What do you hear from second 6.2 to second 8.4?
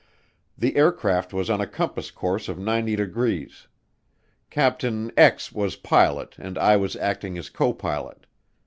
and I was acting as copilot.